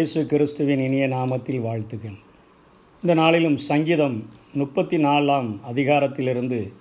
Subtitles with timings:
[0.00, 2.14] இயேசு கிறிஸ்துவின் இனிய நாமத்தில் வாழ்த்துக்கள்
[3.02, 4.14] இந்த நாளிலும் சங்கீதம்
[4.54, 6.72] முப்பத்தி நாலாம் அதிகாரத்திலிருந்து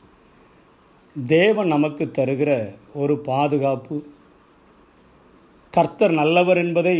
[1.15, 2.51] தேவன் நமக்கு தருகிற
[2.93, 3.97] ஒரு பாதுகாப்பு.
[5.73, 6.95] கர்த்தர் நல்லவர் என்பதை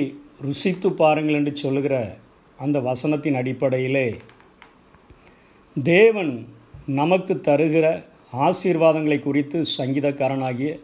[0.47, 2.17] ருசித்து பாருங்கள் என்று சொல்லுகிற
[2.59, 4.07] அந்த வசனத்தின் அடிப்படையிலே
[5.75, 6.33] தேவன்
[7.01, 8.05] நமக்கு தருகிற
[8.47, 10.79] ஆசீர்வாதங்களை குறித்து சங்கீதக்காரனாகிய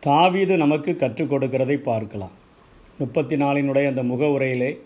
[0.00, 2.36] தாவீது நமக்கு கற்றுக் கொடுக்கிறதை பார்க்கலாம்.
[2.98, 4.78] முப்பத்தி நாலினுடைய அந்த முகவுரையிலே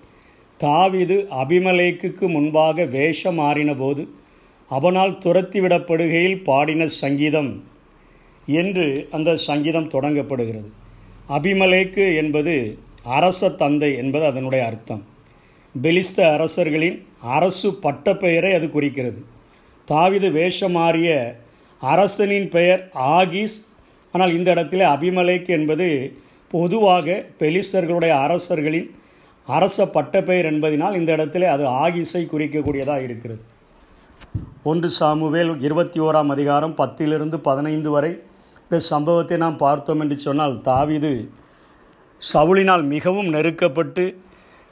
[0.61, 4.09] தாவிது அபிமலேக்குக்கு முன்பாக வேஷம் மாறின போது
[4.71, 7.65] அவனால் துரத்திவிடப்படுகையில் பாடின சங்கீதம்
[8.47, 10.69] என்று அந்த சங்கீதம் தொடங்கப்படுகிறது.
[11.29, 15.03] அபிமலேக்கு என்பது அரச தந்தை என்பது அதனுடைய அர்த்தம்.
[15.83, 19.25] பெலிஸ்த அரசர்களின் அரசு பட்டப்பெயரை அது குறிக்கிறது.
[19.89, 21.41] தாவிது வேஷம் மாறிய
[21.81, 23.57] அரசனின் பெயர் ஆகிஸ்
[24.13, 25.89] ஆனால் இந்த இடத்துல அபிமலேக் என்பது
[26.49, 28.89] பொதுவாக பெலிஸ்தர்களுடைய அரசர்களின்
[29.47, 33.41] அரச பட்டப்பெயர் என்பதினால் இந்த இடத்துல அது ஆகிசை குறிக்கக்கூடியதாக இருக்கிறது.
[34.63, 38.13] ஒன்று சாமுவேல் இருபத்தி ஓராம் அதிகாரம் பத்திலிருந்து பதினைந்து வரை
[38.63, 41.13] இந்த சம்பவத்தை நாம் பார்த்தோம் என்று சொன்னால் தாவிது
[42.33, 44.05] சவுளினால் மிகவும் நெருக்கப்பட்டு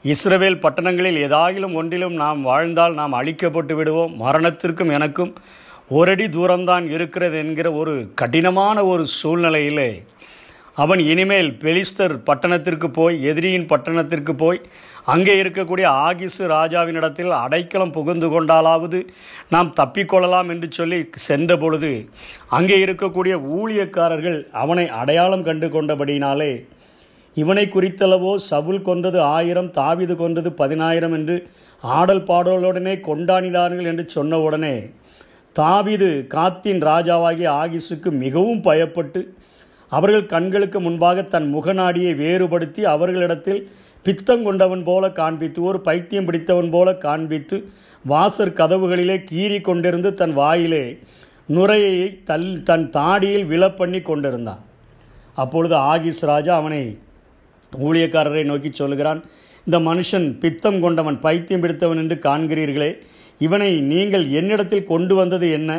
[0.05, 4.17] இஸ்ரவேல் பட்டணங்களில் ஏதாயிலும் ஒன்றிலும் நாம் வாழ்ந்தால் நாம் அழிக்கப்பட்டு விடுவோம்.
[4.17, 5.34] மரணத்திற்கும் எனக்கும்
[5.89, 9.91] ஒரடி தூரம்தான் இருக்கிறது என்கிற ஒரு கடினமான ஒரு சூழ்நிலையிலே
[10.77, 14.58] அவன் இனிமேல் பெலிஸ்தர் பட்டணத்திற்கு போய் எதிரியின் பட்டணத்திற்கு போய்
[15.05, 19.00] அங்கே இருக்கக்கூடிய ஆகிசு ராஜாவினிடத்தில் அடைக்கலம் புகுந்து கொண்டாலாவது
[19.48, 21.92] நாம் தப்பிக்கொள்ளலாம் என்று சொல்லி சென்ற பொழுது
[22.50, 26.52] அங்கே இருக்கக்கூடிய ஊழியக்காரர்கள் அவனை அடையாளம் கண்டு கொண்டபடியினாலே
[27.36, 31.36] இவனை குறித்தளவோ சவுல் கொன்றது ஆயிரம் தாவிது கொன்றது பதினாயிரம் என்று
[31.83, 34.77] ஆடல் பாடலுடனே கொண்டாடினார்கள் என்று சொன்ன உடனே
[35.56, 39.20] தாவிது காத்தின் ராஜாவாகிய ஆகிசுக்கு மிகவும் பயப்பட்டு
[39.92, 43.70] அவர்கள் கண்களுக்கு முன்பாக தன் முகநாடியை வேறுபடுத்தி அவர்களிடத்தில்
[44.02, 47.56] பித்தம் கொண்டவன் போல காண்பித்து ஒரு பைத்தியம் பிடித்தவன் போல காண்பித்து
[48.05, 50.98] வாசற் கதவுகளிலே கீறி கொண்டிருந்து தன் வாயிலே
[51.48, 54.62] நுரையை தல் தன் தாடியில் விழப்பண்ணி கொண்டிருந்தான்.
[55.34, 56.98] அப்பொழுது ஆகிஸ் ராஜா அவனை
[57.86, 59.24] ஊழியக்காரரை நோக்கி சொல்கிறான்
[59.67, 62.90] இந்த மனுஷன் பித்தம் கொண்டவன் பைத்தியம் பிடித்தவன் என்று காண்கிறீர்களே
[63.39, 65.70] இவனை நீங்கள் என்னிடத்தில் கொண்டு வந்தது என்ன?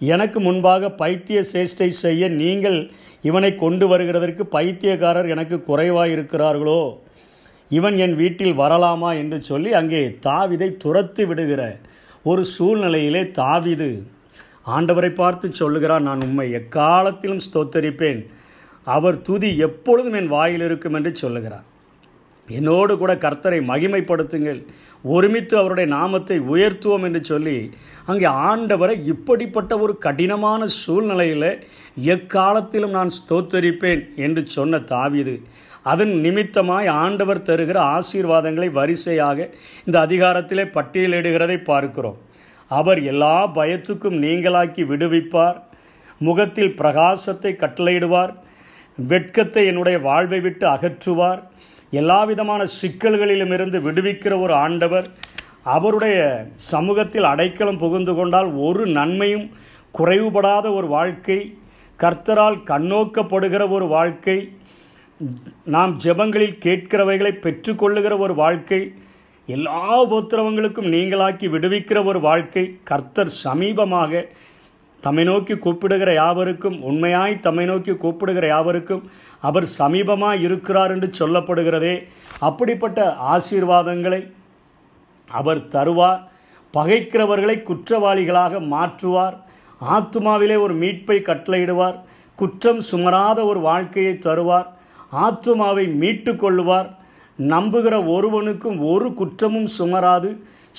[0.00, 2.78] எனக்கு முன்பாக பைத்திய சேஷ்டை செய்ய நீங்கள்
[3.22, 6.80] இவனை கொண்டு வருகிறதற்கு பைத்தியக்காரர் எனக்கு குறைவாக இருக்கிறார்களோ
[7.68, 11.62] இவன் என் வீட்டில் வரலாமா என்று சொல்லி அங்கே தாவிதை துரத்து விடுகிற
[12.22, 13.90] ஒரு சூழ்நிலையிலே தாவிது
[14.66, 18.20] ஆண்டவரை பார்த்து சொல்லுகிறான் நான் உண்மை எக்காலத்திலும் ஸ்தோத்தரிப்பேன்.
[18.86, 21.64] அவர் துதி எப்பொழுதும் என் வாயில் இருக்கும் என்று சொல்லுகிறார்.
[22.48, 24.66] என்னோடு கூட கர்த்தரை மகிமைப்படுத்துங்கள்.
[25.02, 27.70] ஒருமித்து அவருடைய நாமத்தை உயர்த்துவோம் என்று சொல்லி
[28.06, 31.50] அங்கே ஆண்டவரை இப்படிப்பட்ட ஒரு கடினமான சூழ்நிலையில்
[32.14, 35.42] எக்காலத்திலும் நான் ஸ்தோத்தரிப்பேன் என்று சொன்ன தாவிது.
[35.82, 39.48] அதன் நிமித்தமாய் ஆண்டவர் தருகிற ஆசீர்வாதங்களை வரிசையாக
[39.84, 42.18] இந்த அதிகாரத்திலே பட்டியலிடுகிறதை பார்க்கிறோம்.
[42.66, 45.58] அவர் எல்லா பயத்துக்கும் நீங்களாக்கி விடுவிப்பார்.
[46.18, 48.32] முகத்தில் பிரகாசத்தை கட்டளையிடுவார்.
[48.98, 51.40] வெட்கத்தை என்னுடைய வாழ்வை விட்டு அகற்றுவார்.
[51.90, 55.06] எல்லா விதமான சிக்கல்களிலும் இருந்து விடுவிக்கிற ஒரு ஆண்டவர்.
[55.62, 56.18] அவருடைய
[56.70, 59.50] சமூகத்தில் அடைக்கலம் புகுந்து கொண்டால் ஒரு நன்மையும்
[59.98, 61.58] குறைவுபடாத ஒரு வாழ்க்கை
[61.98, 64.36] கர்த்தரால் கண்ணோக்கப்படுகிற ஒரு வாழ்க்கை
[65.64, 68.80] நாம் ஜெபங்களில் கேட்கிறவைகளை பெற்றுக்கொள்ளுகிற ஒரு வாழ்க்கை
[69.46, 74.22] எல்லா உபத்திரவங்களுக்கும் நீங்களாக்கி விடுவிக்கிற ஒரு வாழ்க்கை கர்த்தர் சமீபமாக
[75.06, 79.04] தம்மை நோக்கி கூப்பிடுகிற யாவருக்கும் உண்மையாய் தம்மை நோக்கி கூப்பிடுகிற யாவருக்கும்
[79.40, 81.94] அவர் சமீபமாக இருக்கிறார் என்று சொல்லப்படுகிறதே.
[82.40, 84.20] அப்படிப்பட்ட ஆசீர்வாதங்களை
[85.30, 86.22] அவர் தருவார்.
[86.74, 89.36] பகைக்கிறவர்களை குற்றவாளிகளாக மாற்றுவார்.
[89.94, 91.98] ஆத்துமாவிலே ஒரு மீட்பை கட்டளையிடுவார்.
[92.36, 94.66] குற்றம் சுமராத ஒரு வாழ்க்கையை தருவார்.
[95.24, 96.90] ஆத்துமாவை மீட்டு கொள்ளுவார்.
[97.38, 100.30] நம்புகிற ஒருவனுக்கும் ஒரு குற்றமும் சுமராது.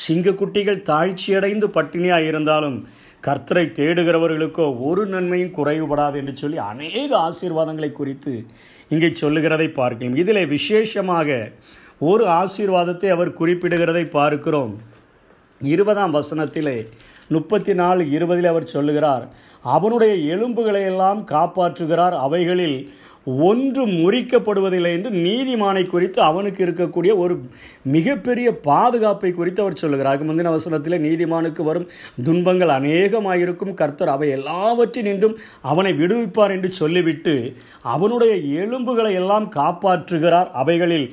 [0.08, 2.78] சிங்கக்குட்டிகள் தாழ்ச்சியடைந்து பட்டினியாக இருந்தாலும்
[3.24, 8.46] கர்த்தரை தேடுகிறவர்களுக்கோ ஒரு நன்மையும் குறைவுபடாது என்று சொல்லி அநேக ஆசீர்வாதங்களை குறித்து
[8.90, 11.52] இங்கே சொல்லுகிறதை பார்க்கலாம் இதில் விசேஷமாக
[12.00, 14.82] ஒரு ஆசீர்வாதத்தை அவர் குறிப்பிடுகிறதை பார்க்கிறோம்.
[15.62, 16.88] இருபதாம் வசனத்திலே
[17.28, 19.28] முப்பத்தி நாலு இருபதில் அவர் சொல்லுகிறார்
[19.62, 22.92] அவனுடைய எலும்புகளை எல்லாம் காப்பாற்றுகிறார் அவைகளில்
[23.46, 27.34] ஒன்று முறிக்கப்படுவதில்லை என்று நீதிமானை குறித்து அவனுக்கு இருக்கக்கூடிய ஒரு
[27.96, 30.24] மிகப்பெரிய பாதுகாப்பை குறித்து அவர் சொல்லுகிறார்.
[30.30, 31.88] முந்தின வசனத்தில் நீதிமானுக்கு வரும்
[32.24, 33.74] துன்பங்கள் அநேகமாயிருக்கும்.
[33.74, 37.36] கர்த்தர் அவை எல்லாவற்றினின்றும் அவனை விடுவிப்பார் என்று சொல்லிவிட்டு
[37.96, 40.50] அவனுடைய எலும்புகளை எல்லாம் காப்பாற்றுகிறார்.
[40.64, 41.08] அவைகளில்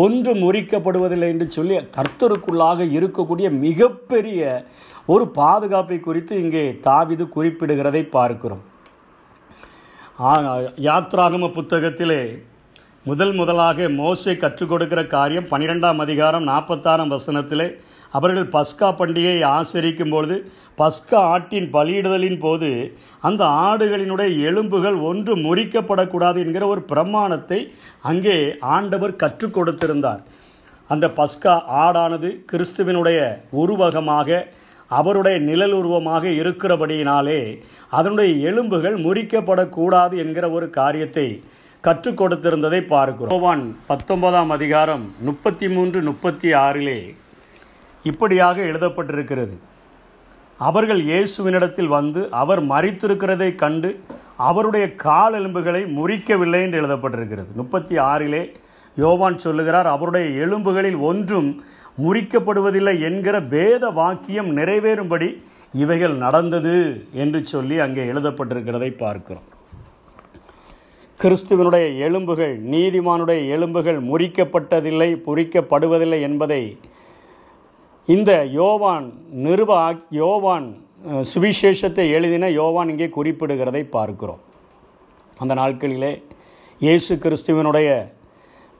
[0.00, 4.64] ஒன்று முறிக்கப்படுவதில்லை என்று சொல்லி கர்த்தருக்குள்ளாக இருக்கக்கூடிய மிகப்பெரிய
[5.06, 8.64] ஒரு பாதுகாப்பை குறித்து இங்கே தாவிது குறிப்பிடுகிறதை பார்க்கிறோம்.
[10.18, 12.42] யாத்ராகம புத்தகத்திலே
[13.04, 17.66] முதல் முதலாக மோசை கற்றுக் கொடுக்கிற காரியம் பன்னிரெண்டாம் அதிகாரம் நாற்பத்தாறாம் வசனத்திலே
[18.10, 20.36] அவர்கள் பஸ்கா பண்டிகையை ஆசரிக்கும் பொழுது
[20.78, 27.72] பஸ்கா ஆட்டின் பலியிடுதலின் போது அந்த ஆடுகளினுடைய எலும்புகள் ஒன்று முறிக்கப்படக்கூடாது என்கிற ஒரு பிரமாணத்தை
[28.02, 30.22] அங்கே ஆண்டவர் கற்றுக் கொடுத்திருந்தார்.
[30.90, 34.46] அந்த பஸ்கா ஆடானது கிறிஸ்துவினுடைய உருவகமாக
[34.88, 41.44] அவருடைய நிழல் உருவமாக இருக்கிறபடியினாலே அதனுடைய எலும்புகள் முறிக்கப்படக்கூடாது என்கிற ஒரு காரியத்தை
[41.80, 43.32] கற்றுக் கொடுத்திருந்ததை பார்க்கிறோம்.
[43.32, 46.98] யோவான் பத்தொன்பதாம் அதிகாரம் முப்பத்தி மூன்று முப்பத்தி ஆறிலே
[48.02, 49.54] இப்படியாக எழுதப்பட்டிருக்கிறது.
[50.58, 54.00] அவர்கள் இயேசுவினிடத்தில் வந்து அவர் மறித்திருக்கிறதை கண்டு
[54.36, 57.50] அவருடைய கால் எலும்புகளை முறிக்கவில்லை என்று எழுதப்பட்டிருக்கிறது.
[57.54, 58.42] முப்பத்தி ஆறிலே
[58.96, 61.50] யோவான் சொல்லுகிறார் அவருடைய எலும்புகளில் ஒன்றும்
[62.04, 65.28] முறிக்கப்படுவதில்லை என்கிற வேத வாக்கியம் நிறைவேறும்படி
[65.74, 66.74] இவைகள் நடந்தது
[67.22, 69.46] என்று சொல்லி அங்கே எழுதப்பட்டிருக்கிறதை பார்க்கிறோம்.
[71.20, 76.62] கிறிஸ்துவனுடைய எலும்புகள் நீதிமானுடைய எலும்புகள் முறிக்கப்பட்டதில்லை பொறிக்கப்படுவதில்லை என்பதை
[78.08, 79.06] இந்த யோவான்
[79.46, 79.72] நிருப
[80.20, 80.68] யோவான்
[81.32, 84.40] சுவிசேஷத்தை எழுதின யோவான் இங்கே குறிப்பிடுகிறதை பார்க்கிறோம்.
[85.42, 86.12] அந்த நாட்களிலே
[86.80, 87.88] இயேசு கிறிஸ்துவனுடைய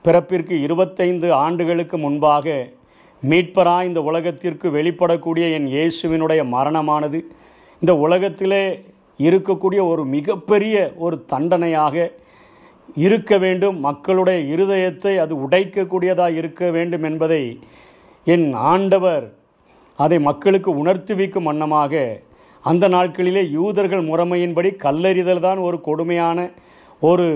[0.05, 2.55] பிறப்பிற்கு இருபத்தைந்து ஆண்டுகளுக்கு முன்பாக
[3.23, 7.19] மீட்பராய் இந்த உலகத்திற்கு வெளிப்படக்கூடிய என் இயேசுவினுடைய மரணமானது.
[7.81, 8.63] இந்த உலகத்திலே
[9.19, 11.95] இருக்கக்கூடிய ஒரு மிகப்பெரிய ஒரு தண்டனையாக
[13.05, 13.77] இருக்க வேண்டும்.
[13.79, 17.43] மக்களுடைய இருதயத்தை அது உடைக்கக்கூடியதாக இருக்க வேண்டும் என்பதை
[18.27, 19.25] என் ஆண்டவர்
[19.99, 21.93] அதை மக்களுக்கு உணர்த்துவிக்கும் வண்ணமாக
[22.63, 26.39] அந்த நாட்களிலே யூதர்கள் முறைமையின்படி கல்லறிதல் தான் ஒரு கொடுமையான
[27.01, 27.27] ஒரு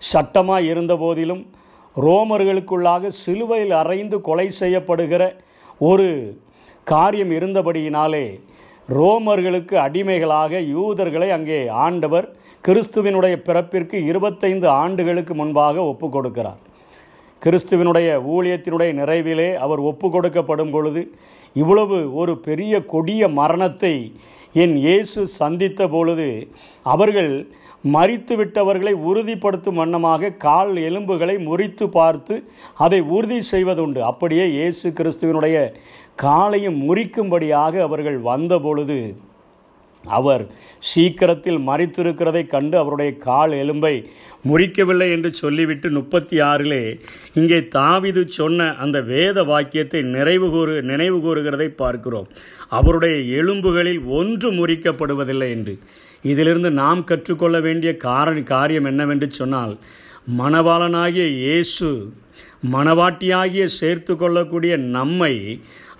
[0.00, 1.42] சட்டமாக இருந்த போதிலும்
[1.96, 5.22] ரோமர்களுக்குள்ளாக சிலுவையில் அறைந்து கொலை செய்யப்படுகிற
[5.80, 6.08] ஒரு
[6.86, 8.26] காரியம் இருந்தபடியினாலே
[8.88, 12.26] ரோமர்களுக்கு அடிமைகளாக யூதர்களை அங்கே ஆண்டவர்
[12.64, 16.60] கிறிஸ்துவினுடைய பிறப்பிற்கு இருபத்தைந்து ஆண்டுகளுக்கு முன்பாக ஒப்பு கொடுக்கிறார்
[17.42, 21.02] கிறிஸ்துவினுடைய ஊழியத்தினுடைய நிறைவிலே அவர் ஒப்பு கொடுக்கப்படும் பொழுது
[21.56, 23.94] இவ்வளவு ஒரு பெரிய கொடிய மரணத்தை
[24.54, 26.28] என் இயேசு சந்தித்த பொழுது
[26.86, 27.32] அவர்கள்
[27.84, 32.36] மறித்து விட்டவர்களை உறுதிப்படுத்தும் வண்ணமாக கால் எலும்புகளை முறித்து பார்த்து
[32.84, 34.00] அதை உறுதி செய்வதுண்டு.
[34.10, 35.58] அப்படியே இயேசு கிறிஸ்துவினுடைய
[36.24, 38.98] காலையும் முறிக்கும்படியாக அவர்கள் வந்த பொழுது
[40.04, 40.42] அவர்
[40.88, 43.92] சீக்கிரத்தில் மறித்திருக்கிறதை கண்டு அவருடைய கால் எலும்பை
[44.48, 46.80] முறிக்கவில்லை என்று சொல்லிவிட்டு முப்பத்தி ஆறிலே
[47.34, 52.28] இங்கே தாவிது சொன்ன அந்த வேத வாக்கியத்தை நிறைவு கூறு நினைவு கூறுகிறதை பார்க்கிறோம்.
[52.68, 55.76] அவருடைய எலும்புகளில் ஒன்று முறிக்கப்படுவதில்லை என்று.
[56.24, 59.74] இதிலிருந்து நாம் கற்றுக்கொள்ள வேண்டிய காரண காரியம் என்னவென்று சொன்னால்
[60.38, 61.88] மணவாளனாகிய இயேசு
[62.74, 65.34] மணவாட்டியாகிய சேர்த்து கொள்ளக்கூடிய நம்மை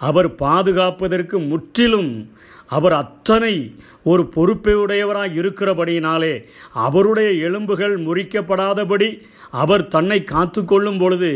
[0.01, 2.13] அவர் பாதுகாப்பதற்கு முற்றிலும்
[2.71, 3.55] அவர் அத்தனை
[4.03, 6.33] ஒரு பொறுப்பையுடையவராய் இருக்கிறபடியினாலே
[6.83, 9.09] அவருடைய எலும்புகள் முறிக்கப்படாதபடி
[9.55, 11.31] அவர் தன்னை காத்து கொள்ளும் பொழுது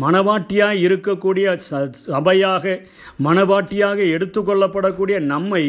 [0.00, 2.64] மணவாட்டியாக இருக்கக்கூடிய ச- சபையாக
[3.24, 5.64] மணவாட்டியாக எடுத்துக்கொள்ளப்படக்கூடிய நம்மை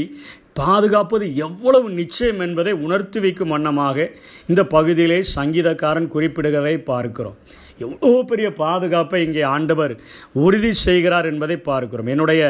[0.60, 4.08] பாதுகாப்பது எவ்வளவு நிச்சயம் என்பதை உணர்த்தி வைக்கும் வண்ணமாக
[4.52, 7.38] இந்த பகுதியிலே சங்கீதக்காரன் குறிப்பிடுகிறதை பார்க்கிறோம்.
[7.86, 9.94] எவ்வளோ பெரிய பாதுகாப்பை இங்கே ஆண்டவர்
[10.46, 12.12] உறுதி செய்கிறார் என்பதை பார்க்கிறோம்.
[12.14, 12.44] என்னுடைய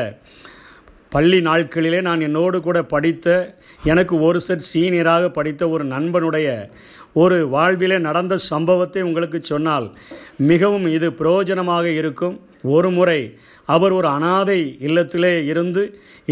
[1.15, 3.27] பள்ளி நாட்களிலே நான் என்னோடு கூட படித்த
[3.91, 6.47] எனக்கு ஒரு செட் சீனியராக படித்த ஒரு நண்பனுடைய
[7.23, 9.87] ஒரு வாழ்விலே நடந்த சம்பவத்தை உங்களுக்கு சொன்னால்
[10.51, 12.35] மிகவும் இது பிரயோஜனமாக இருக்கும்.
[12.73, 13.19] ஒரு முறை
[13.75, 15.83] அவர் ஒரு அனாதை இல்லத்திலே இருந்து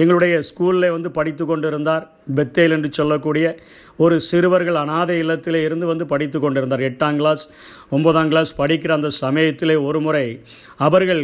[0.01, 2.05] எங்களுடைய ஸ்கூலில் வந்து படித்து கொண்டிருந்தார்.
[2.35, 3.47] பெத்தேல் என்று சொல்லக்கூடிய
[4.03, 6.85] ஒரு சிறுவர்கள் அனாதை இல்லத்திலே இருந்து வந்து படித்து கொண்டிருந்தார்.
[6.89, 7.43] எட்டாம் கிளாஸ்
[7.89, 10.27] ஒன்பதாம் கிளாஸ் படிக்கிற அந்த சமயத்திலே ஒரு முறை
[10.87, 11.23] அவர்கள்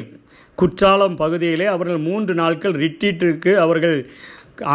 [0.58, 3.98] குற்றாலம் பகுதியிலே அவர்கள் மூன்று நாட்கள் ரிட்டீட்டிற்கு அவர்கள்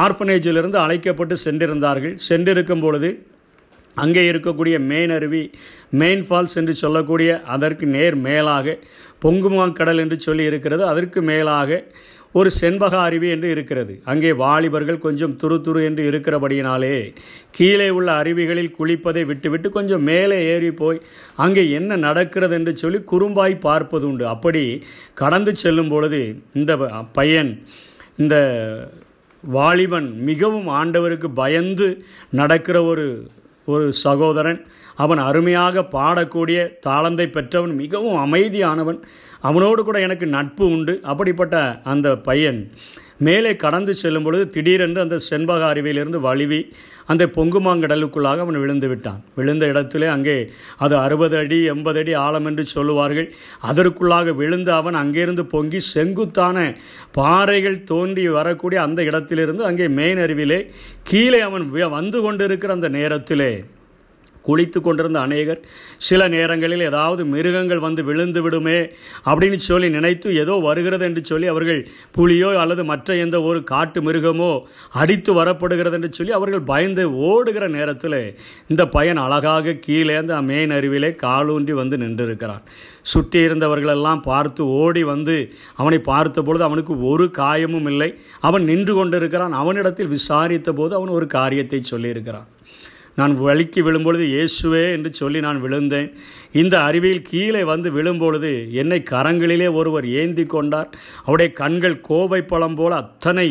[0.05, 2.15] ஆர்ஃபனேஜிலிருந்து அழைக்கப்பட்டு சென்றிருந்தார்கள்.
[2.29, 3.11] சென்றிருக்கும் பொழுது
[4.03, 5.43] அங்கே இருக்கக்கூடிய மெயின் அருவி
[6.03, 8.77] மெயின் ஃபால்ஸ் என்று சொல்லக்கூடிய அதற்கு நேர் மேலாக
[9.25, 11.81] பொங்குமாக்கடல் என்று சொல்லி இருக்கிறது அதற்கு மேலாக
[12.39, 13.93] ஒரு செண்பக அருவி என்று இருக்கிறது.
[14.11, 16.97] அங்கே வாலிபர்கள் கொஞ்சம் துரு துரு என்று இருக்கிறபடியினாலே
[17.57, 20.99] கீழே உள்ள அருவிகளில் குளிப்பதை விட்டுவிட்டு கொஞ்சம் மேலே ஏறி போய்
[21.45, 24.27] அங்கே என்ன நடக்கிறது என்று சொல்லி குறும்பாய் பார்ப்பது உண்டு.
[24.35, 24.65] அப்படி
[25.23, 26.21] கடந்து செல்லும் பொழுது
[26.53, 26.75] இந்த
[27.19, 27.53] பையன்
[28.25, 28.35] இந்த
[29.45, 31.89] வாலிபன் மிகவும் ஆண்டவருக்கு பயந்து
[32.41, 33.07] நடக்கிற ஒரு
[33.67, 38.99] ஒரு சகோதரன் அவன் அருமையாக பாடக்கூடிய தாளந்தை பெற்றவன் மிகவும் அமைதியானவன்.
[39.41, 41.01] அவனோடு கூட எனக்கு நட்பு உண்டு.
[41.03, 42.71] அப்படிப்பட்ட அந்த பையன்
[43.27, 46.61] மேலே கடந்து செல்லும் பொழுது திடீரென்று அந்த செண்பக அருவியிலிருந்து வழுவி
[47.13, 49.21] அந்த பொங்குமாங்கடலுக்குள்ளாக அவன் விழுந்து விட்டான்.
[49.39, 50.37] விழுந்த இடத்திலே அங்கே
[50.85, 53.29] அது அறுபது அடி எண்பது அடி ஆழம் என்று சொல்லுவார்கள்.
[53.71, 56.67] அதற்குள்ளாக விழுந்து அவன் அங்கிருந்து பொங்கி செங்குத்தான
[57.19, 60.61] பாறைகள் தோன்றி வரக்கூடிய அந்த இடத்திலிருந்து அங்கே மெயின் அருவியிலே
[61.11, 61.67] கீழே அவன்
[61.99, 63.53] வந்து கொண்டிருக்கிற அந்த நேரத்திலே
[64.47, 65.61] குளித்து கொண்டிருந்த அநேகர்
[66.09, 68.79] சில நேரங்களில் ஏதாவது மிருகங்கள் வந்து விழுந்து விடுமே
[69.31, 71.81] அப்படின்னு சொல்லி நினைத்து ஏதோ வருகிறது என்று சொல்லி அவர்கள்
[72.17, 74.53] புலியோ அல்லது மற்ற எந்த ஒரு காட்டு மிருகமோ
[75.03, 78.21] அடித்து வரப்படுகிறது என்று சொல்லி அவர்கள் பயந்து ஓடுகிற நேரத்தில்
[78.73, 82.65] இந்த பையன் அழகாக கீழே அந்த மேன் அருவிலே காலூன்றி வந்து நின்றிருக்கிறான்.
[83.13, 85.37] சுற்றி இருந்தவர்களெல்லாம் பார்த்து ஓடி வந்து
[85.81, 88.11] அவனை பார்த்த பொழுது அவனுக்கு ஒரு காயமும் இல்லை.
[88.49, 89.55] அவன் நின்று கொண்டிருக்கிறான்.
[89.63, 92.49] அவனிடத்தில் விசாரித்த போது அவன் ஒரு காரியத்தை சொல்லியிருக்கிறான்.
[93.19, 96.09] நான் வலிக்கு விழும்பொழுது இயேசுவே என்று சொல்லி நான் விழுந்தேன்.
[96.53, 100.89] இந்த அருவியில் கீழே வந்து விழும்பொழுது என்னை கரங்களிலே ஒருவர் ஏந்தி கொண்டார்.
[101.25, 103.47] அவருடைய கண்கள் கோவை பழம் போல அத்தனை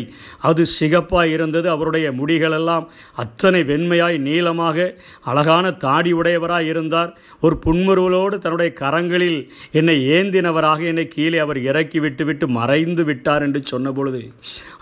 [0.49, 1.69] அது சிகப்பாய் இருந்தது.
[1.69, 2.87] அவருடைய முடிகளெல்லாம்
[3.23, 4.87] அத்தனை வெண்மையாய் நீளமாக
[5.23, 7.11] அழகான தாடி உடையவராய் இருந்தார்.
[7.41, 9.39] ஒரு புன்முறுவலோடு தன்னுடைய கரங்களில்
[9.71, 14.21] என்னை ஏந்தினவராக என்னை கீழே அவர் இறக்கி விட்டுவிட்டு மறைந்து விட்டார் என்று சொன்னபொழுது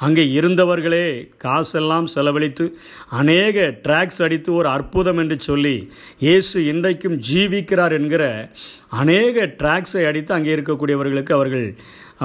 [0.06, 1.06] அங்கே இருந்தவர்களே
[1.38, 2.66] காசெல்லாம் செலவழித்து
[3.20, 5.76] அநேக ட்ராக்ஸ் அடித்து ஒரு அற்புதம் என்று சொல்லி
[6.26, 8.24] இயேசு இன்றைக்கும் ஜீவிக்கிறார் என்கிற
[9.02, 11.68] அநேக ட்ராக்ஸை அடித்து அங்கே இருக்கக்கூடியவர்களுக்கு அவர்கள்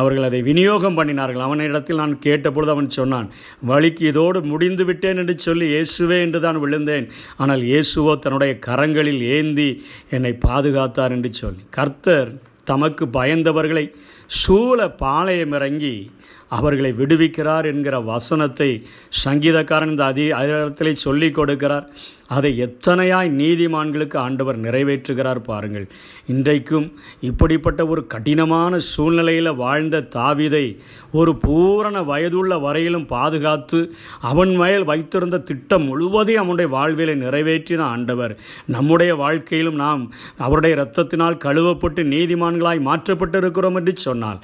[0.01, 1.45] அவர்கள் அதை விநியோகம் பண்ணினார்கள்.
[1.45, 3.29] அவனிடத்தில் நான் கேட்டபொழுது அவன் சொன்னான்
[3.71, 7.07] வழிக்கு இதோடு முடிந்து விட்டேன் என்று சொல்லி இயேசுவே என்று தான் விழுந்தேன்.
[7.43, 9.69] ஆனால் இயேசுவோ தன்னுடைய கரங்களில் ஏந்தி
[10.17, 12.31] என்னை பாதுகாத்தார் என்று சொல்லி கர்த்தர்
[12.71, 13.87] தமக்கு பயந்தவர்களை
[14.27, 16.11] சூழ பாளையம் இறங்கி
[16.49, 18.87] அவர்களை விடுவிக்கிறார் என்கிற வசனத்தை
[19.25, 21.87] சங்கீதக்காரன் இந்த அதி அதிகாரத்தில் சொல்லிக் கொடுக்கிறார்.
[22.27, 25.89] அதை எத்தனையாய் நீதிமான்களுக்கு ஆண்டவர் நிறைவேற்றுகிறார் பாருங்கள்.
[26.27, 30.79] இன்றைக்கும் இப்படிப்பட்ட ஒரு கடினமான சூழ்நிலையில் வாழ்ந்த தாவிதை
[31.13, 38.39] ஒரு பூரண வயதுள்ள வரையிலும் பாதுகாத்து அவன் வயல் வைத்திருந்த திட்டம் முழுவதையும் அவனுடைய வாழ்விலை நிறைவேற்றின ஆண்டவர்.
[38.67, 44.39] நம்முடைய வாழ்க்கையிலும் நாம் அவருடைய இரத்தத்தினால் கழுவப்பட்டு நீதிமான்களாய் மாற்றப்பட்டிருக்கிறோம் என்று சொன்னால்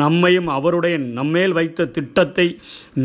[0.00, 2.46] நம்மையும் அவருடைய நம்மேல் வைத்த திட்டத்தை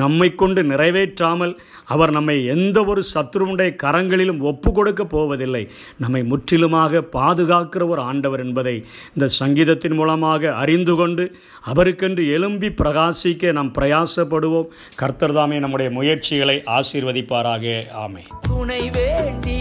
[0.01, 1.53] நம்மை கொண்டு நிறைவேற்றாமல்
[1.93, 5.63] அவர் நம்மை எந்த ஒரு சத்ருவுடைய கரங்களிலும் ஒப்பு கொடுக்க போவதில்லை.
[6.03, 8.75] நம்மை முற்றிலுமாக பாதுகாக்கிற ஒரு ஆண்டவர் என்பதை
[9.15, 11.25] இந்த சங்கீதத்தின் மூலமாக அறிந்து கொண்டு
[11.73, 14.71] அவருக்கென்று எழும்பி பிரகாசிக்க நாம் பிரயாசப்படுவோம்.
[15.01, 17.75] கர்த்தர்தாமே நம்முடைய முயற்சிகளை ஆசீர்வதிப்பாராக.
[18.03, 19.54] ஆமை துணை வேண்டி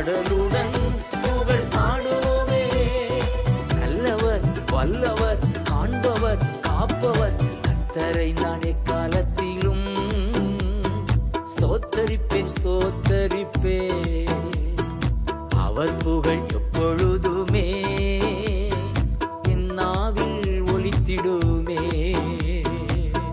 [0.00, 0.39] ಹಾಡಲು